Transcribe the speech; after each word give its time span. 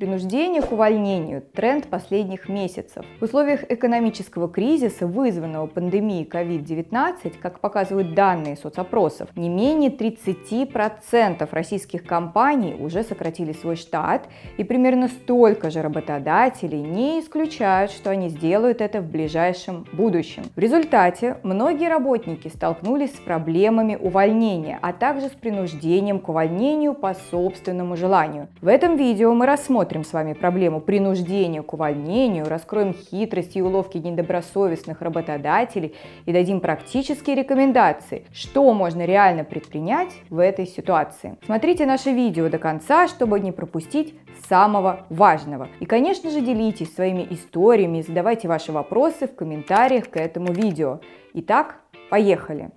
Принуждение 0.00 0.62
к 0.62 0.72
увольнению– 0.72 1.42
тренд 1.54 1.86
последних 1.88 2.48
месяцев. 2.48 3.04
В 3.20 3.24
условиях 3.24 3.70
экономического 3.70 4.48
кризиса, 4.48 5.06
вызванного 5.06 5.66
пандемией 5.66 6.26
COVID-19, 6.26 7.34
как 7.38 7.60
показывают 7.60 8.14
данные 8.14 8.56
соцопросов, 8.56 9.28
не 9.36 9.50
менее 9.50 9.90
30% 9.90 11.46
российских 11.50 12.06
компаний 12.06 12.74
уже 12.80 13.02
сократили 13.02 13.52
свой 13.52 13.76
штат, 13.76 14.26
и 14.56 14.64
примерно 14.64 15.08
столько 15.08 15.68
же 15.68 15.82
работодателей 15.82 16.80
не 16.80 17.20
исключают, 17.20 17.90
что 17.90 18.08
они 18.08 18.30
сделают 18.30 18.80
это 18.80 19.02
в 19.02 19.10
ближайшем 19.10 19.84
будущем. 19.92 20.44
В 20.56 20.58
результате 20.58 21.36
многие 21.42 21.90
работники 21.90 22.48
столкнулись 22.48 23.14
с 23.14 23.20
проблемами 23.20 23.96
увольнения, 23.96 24.78
а 24.80 24.94
также 24.94 25.26
с 25.26 25.32
принуждением 25.32 26.20
к 26.20 26.30
увольнению 26.30 26.94
по 26.94 27.14
собственному 27.30 27.98
желанию. 27.98 28.48
В 28.62 28.68
этом 28.68 28.96
видео 28.96 29.34
мы 29.34 29.44
рассмотрим 29.44 29.89
рассмотрим 29.90 30.04
с 30.04 30.12
вами 30.12 30.32
проблему 30.34 30.80
принуждения 30.80 31.62
к 31.62 31.72
увольнению, 31.72 32.48
раскроем 32.48 32.94
хитрости 32.94 33.58
и 33.58 33.62
уловки 33.62 33.98
недобросовестных 33.98 35.02
работодателей 35.02 35.94
и 36.26 36.32
дадим 36.32 36.60
практические 36.60 37.36
рекомендации, 37.36 38.24
что 38.32 38.72
можно 38.72 39.04
реально 39.04 39.44
предпринять 39.44 40.12
в 40.30 40.38
этой 40.38 40.66
ситуации. 40.66 41.36
Смотрите 41.44 41.86
наше 41.86 42.12
видео 42.12 42.48
до 42.48 42.58
конца, 42.58 43.08
чтобы 43.08 43.40
не 43.40 43.52
пропустить 43.52 44.14
самого 44.48 45.06
важного. 45.10 45.68
И, 45.80 45.86
конечно 45.86 46.30
же, 46.30 46.40
делитесь 46.40 46.94
своими 46.94 47.26
историями 47.30 48.02
задавайте 48.02 48.48
ваши 48.48 48.72
вопросы 48.72 49.26
в 49.26 49.34
комментариях 49.34 50.08
к 50.08 50.16
этому 50.16 50.52
видео. 50.52 51.00
Итак, 51.34 51.80
поехали! 52.10 52.70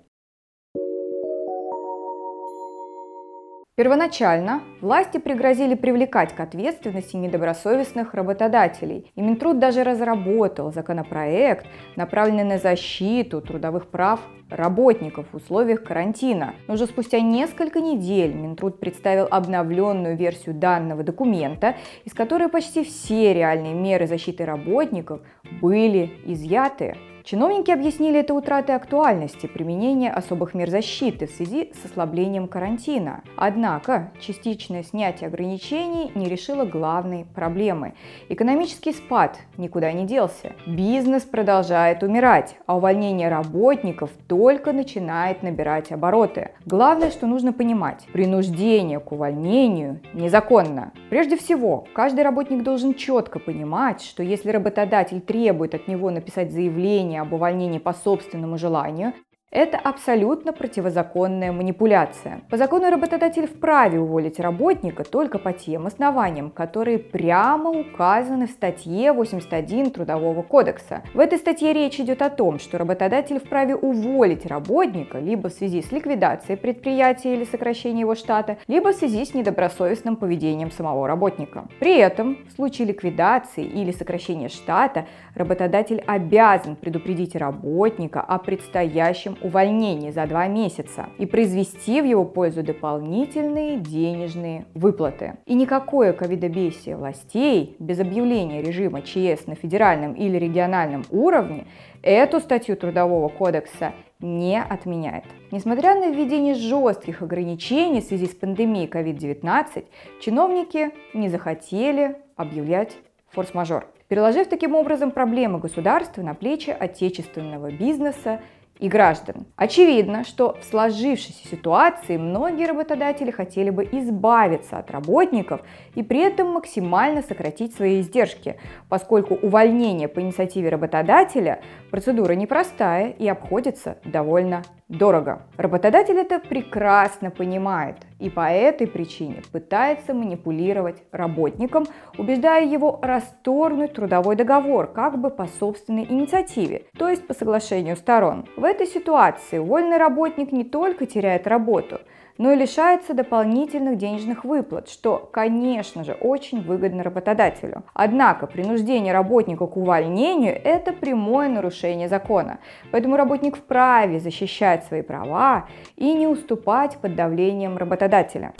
Первоначально 3.76 4.62
власти 4.80 5.18
пригрозили 5.18 5.74
привлекать 5.74 6.32
к 6.32 6.38
ответственности 6.38 7.16
недобросовестных 7.16 8.14
работодателей, 8.14 9.10
и 9.16 9.20
Минтруд 9.20 9.58
даже 9.58 9.82
разработал 9.82 10.72
законопроект, 10.72 11.66
направленный 11.96 12.44
на 12.44 12.58
защиту 12.58 13.40
трудовых 13.40 13.88
прав 13.88 14.20
работников 14.48 15.26
в 15.32 15.36
условиях 15.38 15.82
карантина. 15.82 16.54
Но 16.68 16.74
уже 16.74 16.86
спустя 16.86 17.18
несколько 17.18 17.80
недель 17.80 18.32
Минтруд 18.32 18.78
представил 18.78 19.26
обновленную 19.28 20.16
версию 20.16 20.54
данного 20.54 21.02
документа, 21.02 21.74
из 22.04 22.14
которой 22.14 22.48
почти 22.48 22.84
все 22.84 23.34
реальные 23.34 23.74
меры 23.74 24.06
защиты 24.06 24.44
работников 24.44 25.20
были 25.60 26.12
изъяты. 26.26 26.96
Чиновники 27.24 27.70
объяснили 27.70 28.20
это 28.20 28.34
утратой 28.34 28.76
актуальности 28.76 29.46
применения 29.46 30.10
особых 30.10 30.52
мер 30.52 30.68
защиты 30.68 31.26
в 31.26 31.30
связи 31.30 31.72
с 31.72 31.86
ослаблением 31.86 32.48
карантина. 32.48 33.22
Однако 33.38 34.12
частичное 34.20 34.82
снятие 34.82 35.28
ограничений 35.28 36.12
не 36.14 36.28
решило 36.28 36.66
главной 36.66 37.24
проблемы. 37.34 37.94
Экономический 38.28 38.92
спад 38.92 39.38
никуда 39.56 39.90
не 39.92 40.04
делся. 40.04 40.52
Бизнес 40.66 41.22
продолжает 41.22 42.02
умирать, 42.02 42.56
а 42.66 42.76
увольнение 42.76 43.30
работников 43.30 44.10
только 44.28 44.74
начинает 44.74 45.42
набирать 45.42 45.92
обороты. 45.92 46.50
Главное, 46.66 47.10
что 47.10 47.26
нужно 47.26 47.54
понимать, 47.54 48.04
принуждение 48.12 49.00
к 49.00 49.12
увольнению 49.12 50.00
незаконно. 50.12 50.92
Прежде 51.08 51.38
всего, 51.38 51.86
каждый 51.94 52.22
работник 52.22 52.62
должен 52.62 52.92
четко 52.92 53.38
понимать, 53.38 54.02
что 54.02 54.22
если 54.22 54.50
работодатель 54.50 55.22
требует 55.22 55.74
от 55.74 55.88
него 55.88 56.10
написать 56.10 56.52
заявление 56.52 57.13
об 57.16 57.32
увольнении 57.32 57.78
по 57.78 57.92
собственному 57.92 58.58
желанию, 58.58 59.14
это 59.54 59.78
абсолютно 59.78 60.52
противозаконная 60.52 61.52
манипуляция. 61.52 62.42
По 62.50 62.56
закону 62.56 62.90
работодатель 62.90 63.46
вправе 63.46 64.00
уволить 64.00 64.40
работника 64.40 65.04
только 65.04 65.38
по 65.38 65.52
тем 65.52 65.86
основаниям, 65.86 66.50
которые 66.50 66.98
прямо 66.98 67.70
указаны 67.70 68.48
в 68.48 68.50
статье 68.50 69.12
81 69.12 69.92
Трудового 69.92 70.42
кодекса. 70.42 71.02
В 71.14 71.20
этой 71.20 71.38
статье 71.38 71.72
речь 71.72 72.00
идет 72.00 72.20
о 72.20 72.30
том, 72.30 72.58
что 72.58 72.78
работодатель 72.78 73.38
вправе 73.38 73.76
уволить 73.76 74.44
работника 74.44 75.20
либо 75.20 75.48
в 75.48 75.52
связи 75.52 75.82
с 75.82 75.92
ликвидацией 75.92 76.58
предприятия 76.58 77.34
или 77.34 77.44
сокращением 77.44 78.00
его 78.00 78.16
штата, 78.16 78.58
либо 78.66 78.92
в 78.92 78.96
связи 78.96 79.24
с 79.24 79.34
недобросовестным 79.34 80.16
поведением 80.16 80.72
самого 80.72 81.06
работника. 81.06 81.68
При 81.78 81.96
этом 81.96 82.38
в 82.48 82.52
случае 82.56 82.88
ликвидации 82.88 83.64
или 83.64 83.92
сокращения 83.92 84.48
штата 84.48 85.06
работодатель 85.36 86.02
обязан 86.04 86.74
предупредить 86.74 87.36
работника 87.36 88.20
о 88.20 88.38
предстоящем 88.38 89.36
увольнении 89.44 90.10
за 90.10 90.26
два 90.26 90.48
месяца 90.48 91.10
и 91.18 91.26
произвести 91.26 92.00
в 92.00 92.04
его 92.04 92.24
пользу 92.24 92.62
дополнительные 92.62 93.78
денежные 93.78 94.64
выплаты. 94.74 95.34
И 95.46 95.54
никакое 95.54 96.12
ковидобесие 96.12 96.96
властей 96.96 97.76
без 97.78 98.00
объявления 98.00 98.62
режима 98.62 99.02
ЧС 99.02 99.46
на 99.46 99.54
федеральном 99.54 100.14
или 100.14 100.38
региональном 100.38 101.04
уровне 101.10 101.66
эту 102.02 102.40
статью 102.40 102.76
Трудового 102.76 103.28
кодекса 103.28 103.92
не 104.20 104.60
отменяет. 104.60 105.24
Несмотря 105.50 105.94
на 105.94 106.10
введение 106.10 106.54
жестких 106.54 107.22
ограничений 107.22 108.00
в 108.00 108.04
связи 108.04 108.26
с 108.26 108.34
пандемией 108.34 108.88
COVID-19, 108.88 109.84
чиновники 110.20 110.90
не 111.12 111.28
захотели 111.28 112.16
объявлять 112.36 112.96
форс-мажор, 113.30 113.86
переложив 114.08 114.48
таким 114.48 114.74
образом 114.74 115.10
проблемы 115.10 115.58
государства 115.58 116.22
на 116.22 116.34
плечи 116.34 116.70
отечественного 116.70 117.70
бизнеса 117.70 118.40
и 118.78 118.88
граждан. 118.88 119.46
Очевидно, 119.56 120.24
что 120.24 120.56
в 120.60 120.64
сложившейся 120.64 121.46
ситуации 121.48 122.16
многие 122.16 122.66
работодатели 122.66 123.30
хотели 123.30 123.70
бы 123.70 123.84
избавиться 123.84 124.78
от 124.78 124.90
работников 124.90 125.60
и 125.94 126.02
при 126.02 126.20
этом 126.20 126.52
максимально 126.52 127.22
сократить 127.22 127.74
свои 127.74 128.00
издержки, 128.00 128.56
поскольку 128.88 129.34
увольнение 129.34 130.08
по 130.08 130.20
инициативе 130.20 130.68
работодателя 130.68 131.62
процедура 131.90 132.32
непростая 132.32 133.10
и 133.10 133.28
обходится 133.28 133.98
довольно 134.04 134.62
дорого. 134.88 135.42
Работодатель 135.56 136.18
это 136.18 136.38
прекрасно 136.38 137.30
понимает 137.30 137.96
и 138.18 138.30
по 138.30 138.50
этой 138.50 138.86
причине 138.86 139.42
пытается 139.52 140.14
манипулировать 140.14 141.02
работником, 141.10 141.86
убеждая 142.18 142.64
его 142.66 142.98
расторгнуть 143.02 143.94
трудовой 143.94 144.36
договор 144.36 144.86
как 144.92 145.18
бы 145.18 145.30
по 145.30 145.46
собственной 145.46 146.04
инициативе, 146.04 146.86
то 146.98 147.08
есть 147.08 147.26
по 147.26 147.34
соглашению 147.34 147.96
сторон. 147.96 148.46
В 148.56 148.64
этой 148.64 148.86
ситуации 148.86 149.58
вольный 149.58 149.96
работник 149.96 150.52
не 150.52 150.64
только 150.64 151.06
теряет 151.06 151.46
работу, 151.46 152.00
но 152.38 152.52
и 152.52 152.56
лишается 152.56 153.14
дополнительных 153.14 153.96
денежных 153.98 154.44
выплат, 154.44 154.88
что, 154.88 155.28
конечно 155.32 156.04
же, 156.04 156.12
очень 156.12 156.62
выгодно 156.62 157.02
работодателю. 157.02 157.84
Однако 157.94 158.46
принуждение 158.46 159.12
работника 159.12 159.66
к 159.66 159.76
увольнению– 159.76 160.60
это 160.64 160.92
прямое 160.92 161.48
нарушение 161.48 162.08
закона, 162.08 162.58
поэтому 162.90 163.16
работник 163.16 163.56
вправе 163.56 164.20
защищать 164.20 164.84
свои 164.84 165.02
права 165.02 165.68
и 165.96 166.12
не 166.12 166.26
уступать 166.26 166.98
под 166.98 167.14
давлением 167.14 167.76
работодателя. 167.76 168.52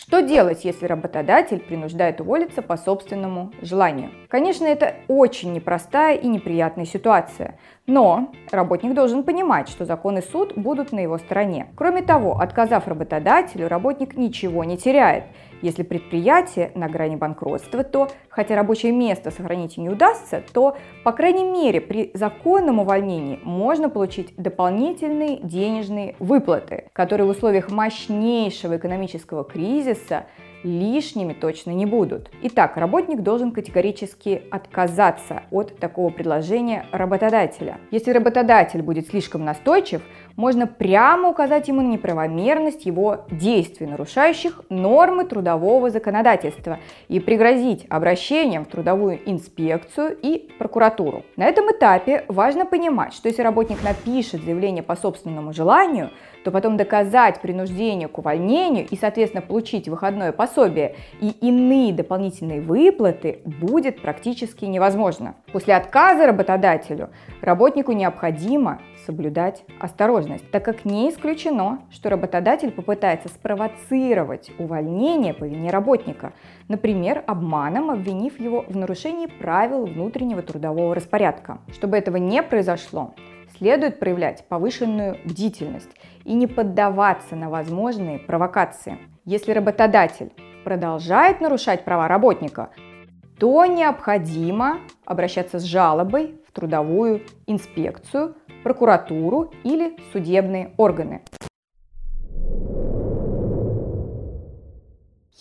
Что 0.00 0.20
делать, 0.20 0.64
если 0.64 0.86
работодатель 0.86 1.58
принуждает 1.58 2.20
уволиться 2.20 2.62
по 2.62 2.76
собственному 2.76 3.52
желанию? 3.60 4.12
Конечно, 4.28 4.64
это 4.64 4.94
очень 5.08 5.52
непростая 5.52 6.16
и 6.16 6.28
неприятная 6.28 6.84
ситуация, 6.84 7.58
но 7.84 8.30
работник 8.52 8.94
должен 8.94 9.24
понимать, 9.24 9.68
что 9.68 9.84
закон 9.84 10.18
и 10.18 10.22
суд 10.22 10.52
будут 10.54 10.92
на 10.92 11.00
его 11.00 11.18
стороне. 11.18 11.66
Кроме 11.74 12.02
того, 12.02 12.38
отказав 12.38 12.86
работодателю, 12.86 13.66
работник 13.66 14.16
ничего 14.16 14.62
не 14.62 14.78
теряет. 14.78 15.24
Если 15.62 15.82
предприятие 15.82 16.70
на 16.74 16.88
грани 16.88 17.16
банкротства, 17.16 17.82
то, 17.82 18.08
хотя 18.28 18.54
рабочее 18.54 18.92
место 18.92 19.30
сохранить 19.30 19.76
не 19.76 19.90
удастся, 19.90 20.42
то, 20.52 20.76
по 21.04 21.12
крайней 21.12 21.44
мере, 21.44 21.80
при 21.80 22.10
законном 22.14 22.78
увольнении 22.78 23.40
можно 23.42 23.90
получить 23.90 24.34
дополнительные 24.36 25.38
денежные 25.38 26.14
выплаты, 26.18 26.90
которые 26.92 27.26
в 27.26 27.30
условиях 27.30 27.70
мощнейшего 27.70 28.76
экономического 28.76 29.44
кризиса 29.44 30.26
лишними 30.62 31.32
точно 31.32 31.70
не 31.70 31.86
будут. 31.86 32.30
Итак, 32.42 32.76
работник 32.76 33.22
должен 33.22 33.52
категорически 33.52 34.42
отказаться 34.50 35.42
от 35.50 35.78
такого 35.78 36.10
предложения 36.10 36.86
работодателя. 36.92 37.78
Если 37.90 38.12
работодатель 38.12 38.82
будет 38.82 39.08
слишком 39.08 39.44
настойчив, 39.44 40.02
можно 40.36 40.66
прямо 40.66 41.28
указать 41.28 41.68
ему 41.68 41.82
на 41.82 41.88
неправомерность 41.88 42.86
его 42.86 43.26
действий, 43.30 43.86
нарушающих 43.86 44.62
нормы 44.68 45.24
трудового 45.24 45.90
законодательства, 45.90 46.78
и 47.08 47.20
пригрозить 47.20 47.86
обращением 47.88 48.64
в 48.64 48.68
трудовую 48.68 49.18
инспекцию 49.28 50.16
и 50.20 50.48
прокуратуру. 50.58 51.24
На 51.36 51.46
этом 51.46 51.70
этапе 51.70 52.24
важно 52.28 52.66
понимать, 52.66 53.14
что 53.14 53.28
если 53.28 53.42
работник 53.42 53.82
напишет 53.82 54.44
заявление 54.44 54.82
по 54.82 54.96
собственному 54.96 55.52
желанию, 55.52 56.10
то 56.44 56.50
потом 56.50 56.76
доказать 56.76 57.40
принуждение 57.40 58.08
к 58.08 58.18
увольнению 58.18 58.86
и, 58.88 58.96
соответственно, 58.96 59.42
получить 59.42 59.88
выходное 59.88 60.32
пособие 60.32 60.96
и 61.20 61.30
иные 61.40 61.92
дополнительные 61.92 62.60
выплаты 62.60 63.40
будет 63.44 64.00
практически 64.00 64.64
невозможно. 64.64 65.34
После 65.52 65.74
отказа 65.74 66.26
работодателю 66.26 67.10
работнику 67.40 67.92
необходимо 67.92 68.80
соблюдать 69.06 69.64
осторожность 69.80 70.48
так 70.50 70.64
как 70.64 70.84
не 70.84 71.10
исключено, 71.10 71.80
что 71.90 72.10
работодатель 72.10 72.70
попытается 72.70 73.28
спровоцировать 73.28 74.50
увольнение 74.58 75.34
по 75.34 75.44
вине 75.44 75.70
работника, 75.70 76.32
например, 76.68 77.22
обманом 77.26 77.90
обвинив 77.90 78.38
его 78.38 78.64
в 78.68 78.76
нарушении 78.76 79.26
правил 79.26 79.86
внутреннего 79.86 80.42
трудового 80.42 80.94
распорядка. 80.94 81.58
Чтобы 81.72 81.96
этого 81.96 82.16
не 82.16 82.42
произошло, 82.42 83.14
следует 83.58 83.98
проявлять 83.98 84.46
повышенную 84.48 85.18
бдительность 85.24 85.90
и 86.24 86.34
не 86.34 86.46
поддаваться 86.46 87.36
на 87.36 87.50
возможные 87.50 88.18
провокации. 88.18 88.98
Если 89.24 89.52
работодатель 89.52 90.32
продолжает 90.64 91.40
нарушать 91.40 91.84
права 91.84 92.08
работника, 92.08 92.70
то 93.38 93.66
необходимо 93.66 94.78
обращаться 95.04 95.58
с 95.58 95.64
жалобой 95.64 96.40
в 96.48 96.52
трудовую 96.52 97.22
инспекцию, 97.46 98.36
прокуратуру 98.64 99.52
или 99.64 99.96
судебные 100.12 100.72
органы. 100.76 101.22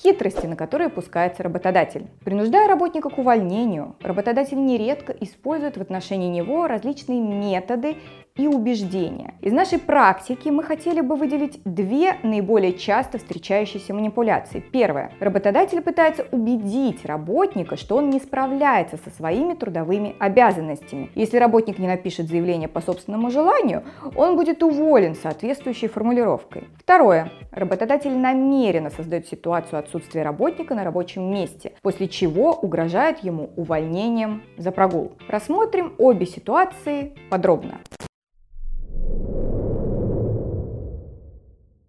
Хитрости, 0.08 0.46
на 0.46 0.56
которые 0.56 0.88
пускается 0.88 1.44
работодатель. 1.44 2.08
Принуждая 2.24 2.70
работника 2.70 3.10
к 3.10 3.18
увольнению, 3.18 3.98
работодатель 4.00 4.58
нередко 4.58 5.12
использует 5.12 5.76
в 5.76 5.82
отношении 5.82 6.30
него 6.30 6.66
различные 6.66 7.20
методы 7.20 7.98
и 8.38 8.48
убеждения. 8.48 9.34
Из 9.42 9.52
нашей 9.52 9.80
практики 9.80 10.50
мы 10.50 10.64
хотели 10.64 11.02
бы 11.02 11.16
выделить 11.16 11.60
две 11.66 12.16
наиболее 12.24 12.74
часто 12.74 13.18
встречающиеся 13.18 13.94
манипуляции. 13.94 14.64
Первое. 14.72 15.12
Работодатель 15.20 15.82
пытается 15.82 16.26
убедить 16.32 17.06
работника, 17.06 17.78
что 17.78 17.98
он 17.98 18.10
не 18.10 18.20
справляется 18.20 18.98
со 18.98 19.10
своими 19.10 19.54
трудовыми 19.54 20.16
обязанностями. 20.20 21.10
Если 21.16 21.38
работник 21.38 21.80
не 21.80 21.88
напишет 21.88 22.28
заявление 22.28 22.68
по 22.68 22.82
собственному 22.82 23.30
желанию, 23.30 23.84
он 24.16 24.36
будет 24.36 24.64
уволен 24.64 25.16
соответствующей 25.16 25.88
формулировкой. 25.88 26.66
Второе. 26.80 27.32
Работодатель 27.52 28.16
намеренно 28.16 28.90
создает 28.90 29.28
ситуацию 29.28 29.80
отсутствия 29.80 30.24
работника 30.24 30.76
на 30.76 30.84
рабочем 30.84 31.32
месте, 31.32 31.74
после 31.82 32.08
чего 32.08 32.54
угрожает 32.54 33.20
ему 33.20 33.50
увольнением 33.56 34.44
за 34.58 34.72
прогул. 34.72 35.14
Рассмотрим 35.28 35.94
обе 35.98 36.26
ситуации 36.26 37.14
подробно. 37.30 37.80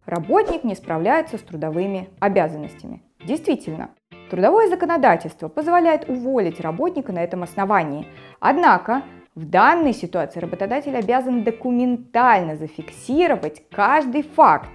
Работник 0.08 0.64
не 0.64 0.74
справляется 0.74 1.36
с 1.36 1.42
трудовыми 1.42 2.08
обязанностями. 2.18 3.02
Действительно, 3.26 3.90
трудовое 4.30 4.66
законодательство 4.66 5.48
позволяет 5.48 6.08
уволить 6.08 6.60
работника 6.60 7.12
на 7.12 7.18
этом 7.18 7.42
основании. 7.42 8.06
Однако 8.40 9.02
в 9.34 9.44
данной 9.44 9.92
ситуации 9.92 10.40
работодатель 10.40 10.96
обязан 10.96 11.44
документально 11.44 12.56
зафиксировать 12.56 13.62
каждый 13.70 14.22
факт, 14.22 14.70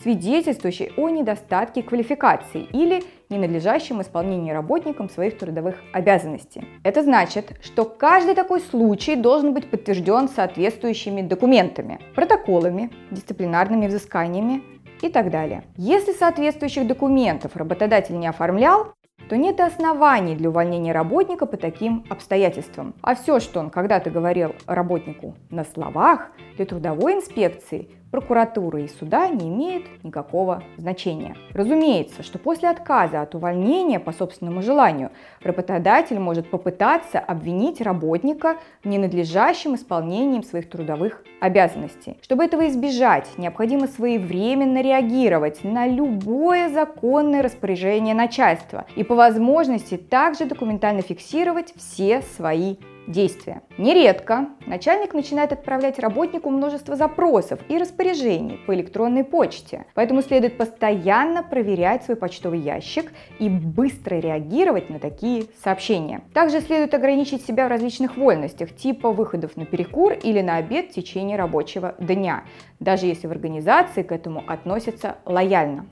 свидетельствующий 0.00 0.92
о 0.96 1.08
недостатке 1.08 1.82
квалификации 1.82 2.62
или 2.62 3.02
ненадлежащем 3.28 4.00
исполнении 4.02 4.52
работником 4.52 5.10
своих 5.10 5.36
трудовых 5.36 5.82
обязанностей. 5.92 6.64
Это 6.84 7.02
значит, 7.02 7.58
что 7.60 7.86
каждый 7.86 8.36
такой 8.36 8.60
случай 8.60 9.16
должен 9.16 9.52
быть 9.52 9.68
подтвержден 9.68 10.28
соответствующими 10.28 11.22
документами, 11.22 11.98
протоколами, 12.14 12.92
дисциплинарными 13.10 13.88
взысканиями, 13.88 14.62
и 15.02 15.08
так 15.08 15.30
далее. 15.30 15.64
Если 15.76 16.12
соответствующих 16.12 16.86
документов 16.86 17.56
работодатель 17.56 18.18
не 18.18 18.26
оформлял, 18.26 18.94
то 19.28 19.36
нет 19.36 19.60
оснований 19.60 20.36
для 20.36 20.50
увольнения 20.50 20.92
работника 20.92 21.46
по 21.46 21.56
таким 21.56 22.04
обстоятельствам. 22.08 22.94
А 23.02 23.14
все, 23.14 23.40
что 23.40 23.60
он 23.60 23.70
когда-то 23.70 24.10
говорил 24.10 24.54
работнику 24.66 25.34
на 25.50 25.64
словах, 25.64 26.30
для 26.56 26.66
трудовой 26.66 27.14
инспекции 27.14 27.90
прокуратуры 28.16 28.84
и 28.84 28.88
суда 28.88 29.28
не 29.28 29.46
имеет 29.48 30.02
никакого 30.02 30.62
значения. 30.78 31.36
Разумеется, 31.52 32.22
что 32.22 32.38
после 32.38 32.70
отказа 32.70 33.20
от 33.20 33.34
увольнения 33.34 34.00
по 34.00 34.10
собственному 34.10 34.62
желанию 34.62 35.10
работодатель 35.42 36.18
может 36.18 36.48
попытаться 36.48 37.18
обвинить 37.18 37.82
работника 37.82 38.56
в 38.82 38.88
ненадлежащем 38.88 39.74
исполнении 39.74 40.40
своих 40.40 40.70
трудовых 40.70 41.22
обязанностей. 41.40 42.16
Чтобы 42.22 42.44
этого 42.46 42.66
избежать, 42.68 43.28
необходимо 43.36 43.86
своевременно 43.86 44.80
реагировать 44.80 45.62
на 45.62 45.86
любое 45.86 46.70
законное 46.70 47.42
распоряжение 47.42 48.14
начальства 48.14 48.86
и 48.96 49.04
по 49.04 49.14
возможности 49.14 49.98
также 49.98 50.46
документально 50.46 51.02
фиксировать 51.02 51.74
все 51.76 52.22
свои 52.22 52.76
действия. 53.06 53.62
Нередко 53.78 54.48
начальник 54.66 55.14
начинает 55.14 55.52
отправлять 55.52 55.98
работнику 55.98 56.50
множество 56.50 56.96
запросов 56.96 57.60
и 57.68 57.78
распоряжений 57.78 58.58
по 58.66 58.74
электронной 58.74 59.24
почте, 59.24 59.86
поэтому 59.94 60.22
следует 60.22 60.56
постоянно 60.56 61.42
проверять 61.42 62.04
свой 62.04 62.16
почтовый 62.16 62.60
ящик 62.60 63.12
и 63.38 63.48
быстро 63.48 64.16
реагировать 64.16 64.90
на 64.90 64.98
такие 64.98 65.44
сообщения. 65.62 66.22
Также 66.34 66.60
следует 66.60 66.94
ограничить 66.94 67.44
себя 67.44 67.66
в 67.66 67.70
различных 67.70 68.16
вольностях, 68.16 68.74
типа 68.74 69.12
выходов 69.12 69.56
на 69.56 69.64
перекур 69.64 70.12
или 70.12 70.40
на 70.40 70.56
обед 70.56 70.90
в 70.90 70.94
течение 70.94 71.36
рабочего 71.36 71.94
дня, 71.98 72.44
даже 72.80 73.06
если 73.06 73.26
в 73.26 73.30
организации 73.30 74.02
к 74.02 74.12
этому 74.12 74.42
относятся 74.46 75.16
лояльно. 75.24 75.86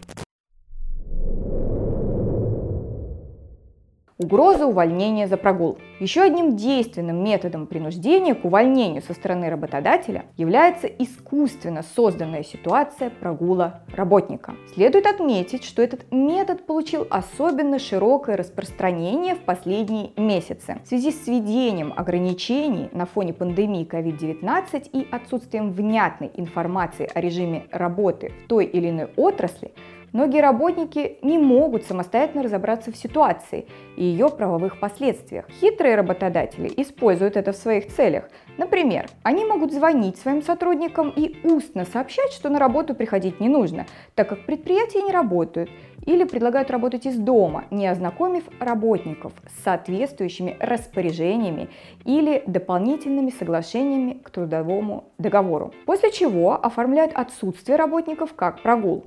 Угроза 4.25 4.65
увольнения 4.65 5.29
за 5.29 5.37
прогул. 5.37 5.77
Еще 6.01 6.23
одним 6.23 6.57
действенным 6.57 7.23
методом 7.23 7.67
принуждения 7.67 8.35
к 8.35 8.47
увольнению 8.47 9.03
со 9.03 9.13
стороны 9.13 9.51
работодателя 9.51 10.25
является 10.39 10.87
искусственно 10.87 11.83
созданная 11.95 12.43
ситуация 12.43 13.11
прогула 13.11 13.83
работника. 13.95 14.55
Следует 14.73 15.05
отметить, 15.05 15.63
что 15.63 15.83
этот 15.83 16.11
метод 16.11 16.65
получил 16.65 17.07
особенно 17.11 17.79
широкое 17.79 18.39
распространение 18.39 19.35
в 19.35 19.41
последние 19.41 20.13
месяцы. 20.17 20.79
В 20.83 20.89
связи 20.89 21.13
с 21.13 21.27
введением 21.27 21.93
ограничений 21.95 22.89
на 22.93 23.05
фоне 23.05 23.35
пандемии 23.35 23.87
COVID-19 23.87 24.89
и 24.91 25.07
отсутствием 25.11 25.71
внятной 25.71 26.31
информации 26.33 27.11
о 27.13 27.21
режиме 27.21 27.67
работы 27.71 28.33
в 28.43 28.49
той 28.49 28.65
или 28.65 28.89
иной 28.89 29.09
отрасли, 29.17 29.73
Многие 30.15 30.43
работники 30.43 31.19
не 31.23 31.39
могут 31.39 31.87
самостоятельно 31.87 32.45
разобраться 32.45 32.93
в 32.93 32.97
ситуации 32.97 33.67
и 33.97 34.05
ее 34.05 34.29
правовых 34.29 34.79
последствиях. 34.79 35.45
Хитрые 35.61 35.97
работодатели 35.97 36.73
используют 36.77 37.37
это 37.37 37.51
в 37.51 37.57
своих 37.57 37.89
целях. 37.89 38.31
Например, 38.57 39.09
они 39.25 39.45
могут 39.45 39.73
звонить 39.73 40.17
своим 40.17 40.41
сотрудникам 40.41 41.13
и 41.17 41.45
устно 41.45 41.85
сообщать, 41.85 42.31
что 42.31 42.49
на 42.49 42.61
работу 42.61 42.95
приходить 42.95 43.41
не 43.41 43.49
нужно, 43.49 43.87
так 44.15 44.29
как 44.29 44.47
предприятия 44.47 45.03
не 45.03 45.11
работают, 45.11 45.69
или 46.07 46.23
предлагают 46.23 46.71
работать 46.71 47.07
из 47.07 47.17
дома, 47.17 47.65
не 47.73 47.89
ознакомив 47.89 48.45
работников 48.61 49.33
с 49.49 49.65
соответствующими 49.65 50.57
распоряжениями 50.61 51.71
или 52.05 52.45
дополнительными 52.47 53.31
соглашениями 53.31 54.21
к 54.23 54.31
трудовому 54.31 55.07
договору. 55.19 55.75
После 55.87 56.13
чего 56.13 56.55
оформляют 56.55 57.11
отсутствие 57.15 57.77
работников 57.77 58.33
как 58.35 58.63
прогул. 58.63 59.03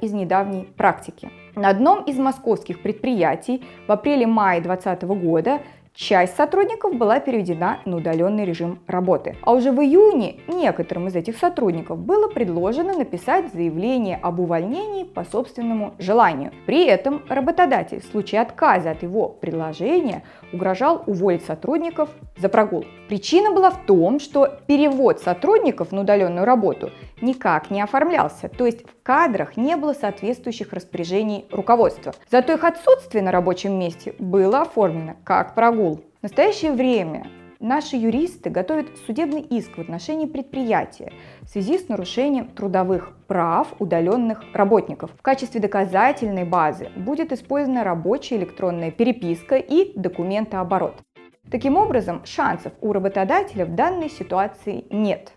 Из 0.00 0.12
недавней 0.12 0.68
практики. 0.76 1.30
На 1.54 1.68
одном 1.68 2.02
из 2.04 2.18
московских 2.18 2.82
предприятий 2.82 3.64
в 3.86 3.92
апреле-мае 3.92 4.60
2020 4.60 5.02
года 5.22 5.60
Часть 5.96 6.34
сотрудников 6.34 6.96
была 6.96 7.20
переведена 7.20 7.78
на 7.84 7.98
удаленный 7.98 8.44
режим 8.44 8.80
работы. 8.88 9.36
А 9.42 9.52
уже 9.52 9.70
в 9.70 9.80
июне 9.80 10.40
некоторым 10.48 11.06
из 11.06 11.14
этих 11.14 11.36
сотрудников 11.36 12.00
было 12.00 12.26
предложено 12.26 12.94
написать 12.94 13.52
заявление 13.52 14.18
об 14.20 14.40
увольнении 14.40 15.04
по 15.04 15.22
собственному 15.22 15.94
желанию. 16.00 16.50
При 16.66 16.84
этом 16.84 17.22
работодатель 17.28 18.00
в 18.00 18.06
случае 18.06 18.40
отказа 18.40 18.90
от 18.90 19.04
его 19.04 19.28
предложения 19.28 20.24
угрожал 20.52 21.04
уволить 21.06 21.44
сотрудников 21.44 22.08
за 22.36 22.48
прогул. 22.48 22.84
Причина 23.08 23.52
была 23.52 23.70
в 23.70 23.86
том, 23.86 24.18
что 24.18 24.48
перевод 24.66 25.20
сотрудников 25.20 25.92
на 25.92 26.00
удаленную 26.00 26.44
работу 26.44 26.90
никак 27.20 27.70
не 27.70 27.80
оформлялся, 27.80 28.48
то 28.48 28.66
есть 28.66 28.86
в 28.88 29.02
кадрах 29.02 29.56
не 29.56 29.76
было 29.76 29.92
соответствующих 29.92 30.72
распоряжений 30.72 31.46
руководства. 31.50 32.14
Зато 32.30 32.52
их 32.54 32.64
отсутствие 32.64 33.22
на 33.22 33.32
рабочем 33.32 33.78
месте 33.78 34.14
было 34.18 34.62
оформлено 34.62 35.16
как 35.24 35.54
прогул. 35.54 36.04
В 36.20 36.22
настоящее 36.22 36.72
время 36.72 37.26
наши 37.60 37.96
юристы 37.96 38.50
готовят 38.50 38.88
судебный 39.06 39.40
иск 39.40 39.76
в 39.76 39.80
отношении 39.80 40.26
предприятия 40.26 41.12
в 41.42 41.48
связи 41.48 41.78
с 41.78 41.88
нарушением 41.88 42.48
трудовых 42.48 43.16
прав 43.26 43.68
удаленных 43.78 44.42
работников. 44.52 45.10
В 45.18 45.22
качестве 45.22 45.60
доказательной 45.60 46.44
базы 46.44 46.90
будет 46.96 47.32
использована 47.32 47.84
рабочая 47.84 48.36
электронная 48.36 48.90
переписка 48.90 49.56
и 49.56 49.98
документооборот. 49.98 51.02
Таким 51.50 51.76
образом, 51.76 52.24
шансов 52.24 52.72
у 52.80 52.92
работодателя 52.92 53.66
в 53.66 53.74
данной 53.74 54.08
ситуации 54.08 54.86
нет. 54.90 55.32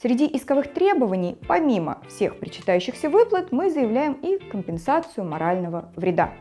Среди 0.00 0.26
исковых 0.26 0.72
требований, 0.72 1.38
помимо 1.46 2.02
всех 2.08 2.38
причитающихся 2.38 3.08
выплат, 3.08 3.52
мы 3.52 3.70
заявляем 3.70 4.14
и 4.14 4.38
компенсацию 4.38 5.24
морального 5.24 5.92
вреда. 5.96 6.32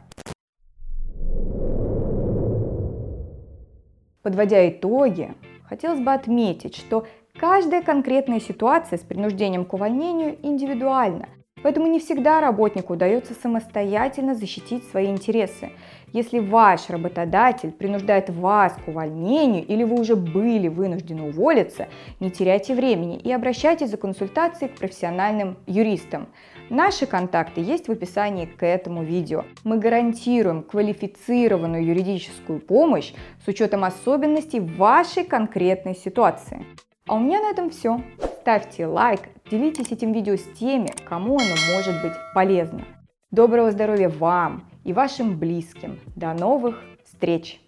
Подводя 4.21 4.69
итоги, 4.69 5.33
хотелось 5.65 5.99
бы 5.99 6.13
отметить, 6.13 6.75
что 6.75 7.05
каждая 7.37 7.81
конкретная 7.81 8.39
ситуация 8.39 8.97
с 8.97 9.01
принуждением 9.01 9.65
к 9.65 9.73
увольнению 9.73 10.37
индивидуальна. 10.41 11.29
Поэтому 11.63 11.87
не 11.87 11.99
всегда 11.99 12.41
работнику 12.41 12.93
удается 12.93 13.33
самостоятельно 13.33 14.35
защитить 14.35 14.87
свои 14.89 15.07
интересы. 15.07 15.71
Если 16.11 16.37
ваш 16.37 16.89
работодатель 16.89 17.71
принуждает 17.71 18.29
вас 18.29 18.73
к 18.73 18.87
увольнению 18.87 19.65
или 19.65 19.83
вы 19.83 19.99
уже 19.99 20.15
были 20.15 20.67
вынуждены 20.67 21.29
уволиться, 21.29 21.87
не 22.19 22.29
теряйте 22.29 22.75
времени 22.75 23.17
и 23.17 23.31
обращайтесь 23.31 23.89
за 23.89 23.97
консультацией 23.97 24.69
к 24.69 24.77
профессиональным 24.77 25.57
юристам. 25.65 26.27
Наши 26.69 27.07
контакты 27.07 27.61
есть 27.61 27.87
в 27.87 27.91
описании 27.91 28.45
к 28.45 28.63
этому 28.63 29.03
видео. 29.03 29.45
Мы 29.63 29.79
гарантируем 29.79 30.63
квалифицированную 30.63 31.83
юридическую 31.85 32.59
помощь 32.59 33.13
с 33.43 33.47
учетом 33.47 33.83
особенностей 33.83 34.59
вашей 34.59 35.23
конкретной 35.23 35.95
ситуации. 35.95 36.65
А 37.07 37.15
у 37.15 37.19
меня 37.19 37.41
на 37.41 37.49
этом 37.49 37.69
все. 37.69 38.01
Ставьте 38.41 38.85
лайк, 38.85 39.21
делитесь 39.49 39.91
этим 39.91 40.11
видео 40.11 40.35
с 40.35 40.43
теми, 40.59 40.93
кому 41.05 41.37
оно 41.37 41.55
может 41.75 42.01
быть 42.01 42.13
полезно. 42.33 42.85
Доброго 43.31 43.71
здоровья 43.71 44.09
вам 44.09 44.69
и 44.83 44.93
вашим 44.93 45.39
близким. 45.39 45.99
До 46.15 46.33
новых 46.33 46.81
встреч! 47.05 47.62